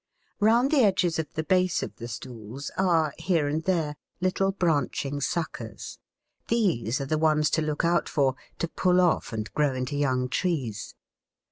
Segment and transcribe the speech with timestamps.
[0.39, 5.21] Round the edges of the base of the stools are here and there little branching
[5.21, 5.99] suckers.
[6.47, 10.27] These are the ones to look out for, to pull off and grow into young
[10.27, 10.95] trees.